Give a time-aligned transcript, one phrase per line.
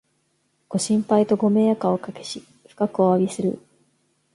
[0.67, 3.61] ご心配とご迷惑をおかけし、深くおわびする